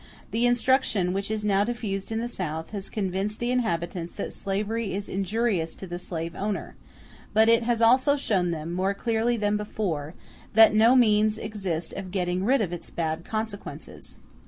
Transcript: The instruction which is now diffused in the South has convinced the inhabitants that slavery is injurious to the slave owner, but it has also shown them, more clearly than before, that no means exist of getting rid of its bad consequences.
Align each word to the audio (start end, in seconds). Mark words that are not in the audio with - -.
The 0.31 0.47
instruction 0.47 1.13
which 1.13 1.29
is 1.29 1.45
now 1.45 1.63
diffused 1.63 2.11
in 2.11 2.17
the 2.17 2.27
South 2.27 2.71
has 2.71 2.89
convinced 2.89 3.37
the 3.39 3.51
inhabitants 3.51 4.15
that 4.15 4.33
slavery 4.33 4.95
is 4.95 5.07
injurious 5.07 5.75
to 5.75 5.85
the 5.85 5.99
slave 5.99 6.33
owner, 6.33 6.75
but 7.33 7.47
it 7.47 7.61
has 7.61 7.83
also 7.83 8.17
shown 8.17 8.49
them, 8.49 8.73
more 8.73 8.95
clearly 8.95 9.37
than 9.37 9.57
before, 9.57 10.15
that 10.55 10.73
no 10.73 10.95
means 10.95 11.37
exist 11.37 11.93
of 11.93 12.09
getting 12.09 12.43
rid 12.43 12.61
of 12.61 12.73
its 12.73 12.89
bad 12.89 13.23
consequences. 13.23 14.17